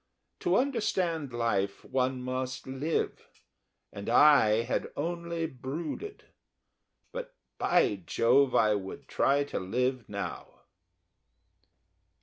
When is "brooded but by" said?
5.45-8.01